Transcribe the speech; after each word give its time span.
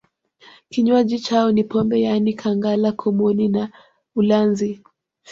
Kinywaji 0.69 1.19
chao 1.19 1.51
ni 1.51 1.63
pombe 1.63 1.97
yaani 2.01 2.33
kangala 2.33 2.91
komoni 2.91 3.47
na 3.47 3.63
ulanzi 4.15 4.81